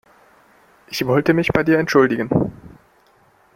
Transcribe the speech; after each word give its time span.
Ich 0.87 1.05
wollte 1.05 1.35
mich 1.35 1.49
bei 1.49 1.61
dir 1.61 1.77
entschuldigen. 1.77 2.57